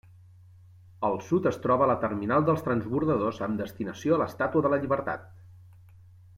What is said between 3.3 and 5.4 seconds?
amb destinació a l'estàtua de la Llibertat.